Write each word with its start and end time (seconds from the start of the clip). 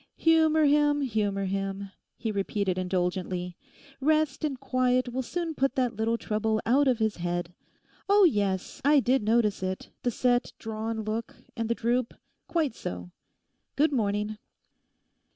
'Humour 0.15 0.65
him, 0.65 1.01
humour 1.01 1.45
him,' 1.45 1.91
he 2.17 2.31
repeated 2.31 2.75
indulgently. 2.79 3.55
'Rest 3.99 4.43
and 4.43 4.59
quiet 4.59 5.13
will 5.13 5.21
soon 5.21 5.53
put 5.53 5.75
that 5.75 5.95
little 5.95 6.17
trouble 6.17 6.59
out 6.65 6.87
of 6.87 6.97
his 6.97 7.17
head. 7.17 7.53
Oh 8.09 8.23
yes, 8.23 8.81
I 8.83 8.99
did 8.99 9.21
notice 9.21 9.61
it—the 9.61 10.09
set 10.09 10.53
drawn 10.57 11.01
look, 11.03 11.35
and 11.55 11.69
the 11.69 11.75
droop: 11.75 12.15
quite 12.47 12.73
so. 12.73 13.11
Good 13.75 13.91
morning. 13.91 14.39